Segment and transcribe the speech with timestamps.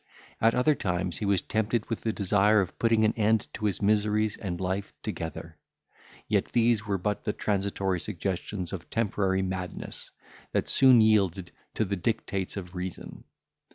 [0.41, 3.83] At other times he was tempted with the desire of putting an end to his
[3.83, 5.59] miseries and life together.
[6.27, 10.09] Yet these were but the transitory suggestions of temporary madness,
[10.53, 13.25] that soon yielded to the dictates of reason.